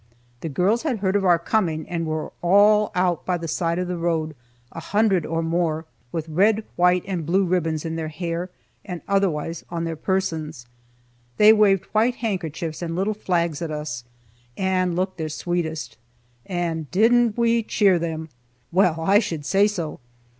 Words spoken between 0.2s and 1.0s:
The girls had